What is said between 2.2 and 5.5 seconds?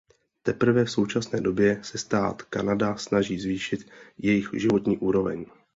Kanada snaží zvýšit jejich životní úroveň.